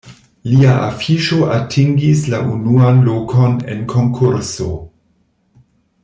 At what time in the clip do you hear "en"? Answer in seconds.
3.75-3.85